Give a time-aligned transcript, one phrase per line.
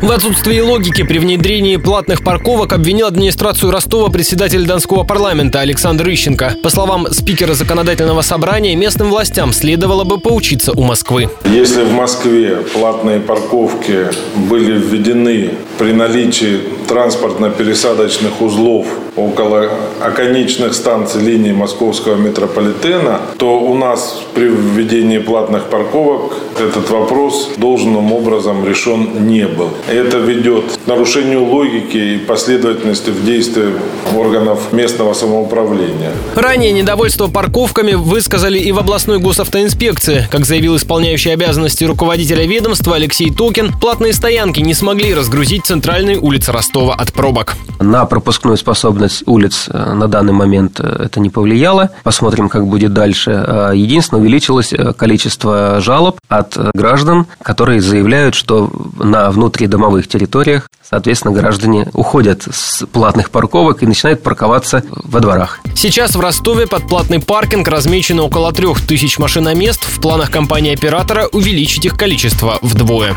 [0.00, 6.54] В отсутствии логики при внедрении платных парковок обвинил администрацию Ростова председатель Донского парламента Александр Ищенко.
[6.62, 11.28] По словам спикера законодательного собрания, местным властям следовало бы поучиться у Москвы.
[11.44, 14.06] Если в Москве платные парковки
[14.36, 18.86] были введены при наличии транспортно-пересадочных узлов
[19.16, 19.68] около
[20.00, 28.12] оконечных станций линии московского метрополитена, то у нас при введении платных парковок этот вопрос должным
[28.12, 29.70] образом решен не был.
[29.88, 33.72] Это ведет к нарушению логики и последовательности в действии
[34.14, 36.12] органов местного самоуправления.
[36.34, 40.28] Ранее недовольство парковками высказали и в областной госавтоинспекции.
[40.30, 46.52] Как заявил исполняющий обязанности руководителя ведомства Алексей Токин, платные стоянки не смогли разгрузить центральные улицы
[46.52, 47.56] Ростова от пробок.
[47.80, 51.90] На пропускную способность улиц э, на данный момент э, это не повлияло.
[52.02, 53.30] Посмотрим, как будет дальше.
[53.30, 59.30] Э, единственное, увеличилось количество жалоб от граждан, которые заявляют, что на
[59.78, 65.60] внутридомовых территориях, соответственно, граждане уходят с платных парковок и начинают парковаться во дворах.
[65.74, 69.84] Сейчас в Ростове под платный паркинг размечено около трех тысяч машиномест.
[69.84, 73.16] В планах компании-оператора увеличить их количество вдвое.